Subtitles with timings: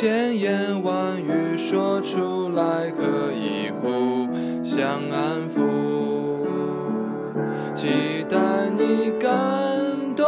[0.00, 4.26] 千言万语说出来，可以互
[4.64, 5.60] 相安抚。
[7.74, 8.38] 期待
[8.74, 9.30] 你感
[10.16, 10.24] 动，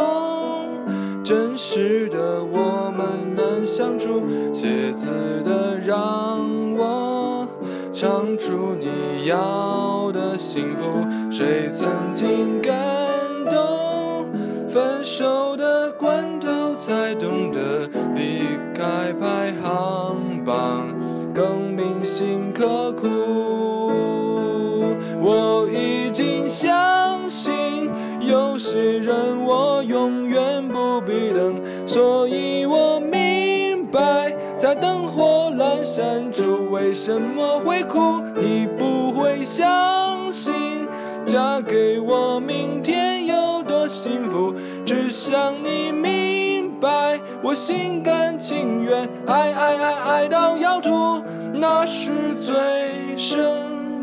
[1.23, 4.21] 真实的我们难相处，
[4.53, 5.09] 写字
[5.43, 5.97] 的让
[6.75, 7.47] 我
[7.91, 10.83] 唱出你要的幸福。
[11.31, 12.75] 谁曾经感
[13.49, 14.27] 动？
[14.69, 16.32] 分手的关
[16.75, 18.41] 才懂得离
[18.73, 20.87] 开排行榜，
[21.33, 23.07] 更铭心刻骨。
[25.21, 27.53] 我已经相信，
[28.19, 38.21] 有些人我永远不必等，所以我明白，在灯火阑珊处为什么会哭。
[38.35, 40.53] 你不会相信，
[41.25, 44.53] 嫁给我明天有多幸福，
[44.85, 46.22] 只想你明
[46.83, 52.53] 白，我心甘情愿，爱爱爱爱到要吐，那是醉
[53.15, 53.39] 生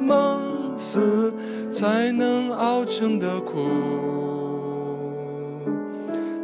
[0.01, 0.41] 梦。
[0.77, 1.35] 死
[1.69, 3.59] 才能熬成的苦。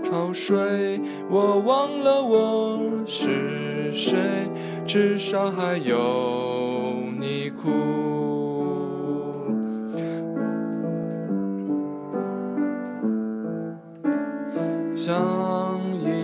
[0.05, 4.19] 潮水，我忘了我是谁，
[4.87, 5.97] 至少还有
[7.19, 7.71] 你哭。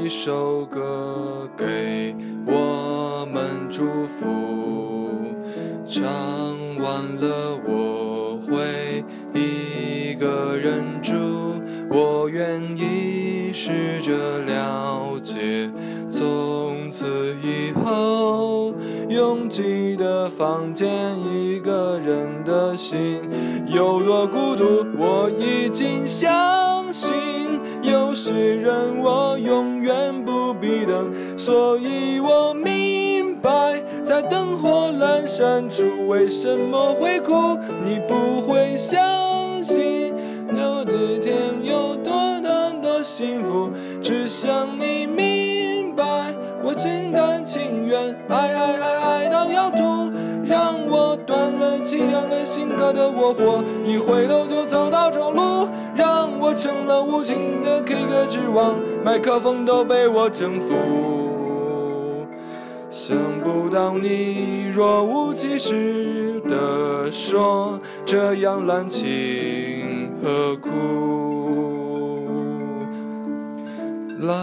[0.05, 2.13] 一首歌给
[2.45, 4.27] 我们祝福，
[5.87, 6.05] 唱
[6.81, 11.15] 完了我会一个人住，
[11.89, 15.71] 我愿意试着了解，
[16.11, 18.75] 从此以后
[19.09, 20.91] 拥挤的房间，
[21.33, 23.21] 一个人的心
[23.69, 27.13] 有多孤独，我已经相信。
[27.83, 33.51] 有些人我永远不必等，所以我明白，
[34.03, 37.59] 在灯火阑珊处为什么会哭。
[37.85, 40.15] 你不会相信，
[40.57, 43.69] 有的天有多么的幸福，
[44.01, 46.03] 只想你明白，
[46.65, 50.11] 我心甘情愿，爱爱爱爱到要吐。
[50.45, 55.69] 让我断了气，让了心刻的我活，一回头就走到中路。
[56.03, 58.75] 让我成了无情的 K 歌之王，
[59.05, 62.27] 麦克风都被我征服。
[62.91, 70.71] 想不到你若无其事地说，这样滥情何苦？
[74.23, 74.35] 来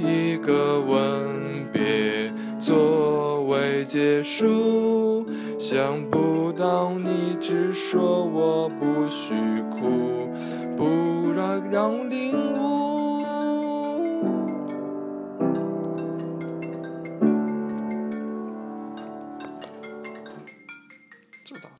[0.00, 5.26] 一个吻别作为结束，
[5.58, 9.34] 想不到你只说我不许
[9.70, 9.97] 哭，
[11.70, 12.77] 让领悟。